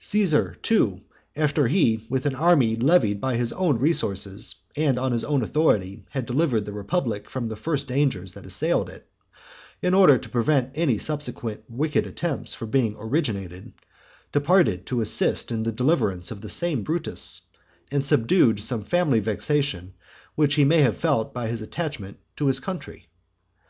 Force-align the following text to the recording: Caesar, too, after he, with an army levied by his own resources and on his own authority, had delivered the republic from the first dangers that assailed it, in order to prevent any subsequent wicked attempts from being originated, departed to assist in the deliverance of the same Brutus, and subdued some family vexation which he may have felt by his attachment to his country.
Caesar, 0.00 0.56
too, 0.60 1.00
after 1.34 1.66
he, 1.66 2.04
with 2.10 2.26
an 2.26 2.34
army 2.34 2.76
levied 2.76 3.18
by 3.18 3.34
his 3.34 3.50
own 3.54 3.78
resources 3.78 4.56
and 4.76 4.98
on 4.98 5.10
his 5.10 5.24
own 5.24 5.40
authority, 5.40 6.04
had 6.10 6.26
delivered 6.26 6.66
the 6.66 6.72
republic 6.74 7.30
from 7.30 7.48
the 7.48 7.56
first 7.56 7.88
dangers 7.88 8.34
that 8.34 8.44
assailed 8.44 8.90
it, 8.90 9.08
in 9.80 9.94
order 9.94 10.18
to 10.18 10.28
prevent 10.28 10.70
any 10.74 10.98
subsequent 10.98 11.64
wicked 11.66 12.06
attempts 12.06 12.52
from 12.52 12.68
being 12.68 12.94
originated, 12.98 13.72
departed 14.32 14.84
to 14.84 15.00
assist 15.00 15.50
in 15.50 15.62
the 15.62 15.72
deliverance 15.72 16.30
of 16.30 16.42
the 16.42 16.50
same 16.50 16.82
Brutus, 16.82 17.40
and 17.90 18.04
subdued 18.04 18.60
some 18.60 18.84
family 18.84 19.18
vexation 19.20 19.94
which 20.34 20.56
he 20.56 20.64
may 20.66 20.82
have 20.82 20.98
felt 20.98 21.32
by 21.32 21.48
his 21.48 21.62
attachment 21.62 22.18
to 22.36 22.48
his 22.48 22.60
country. 22.60 23.08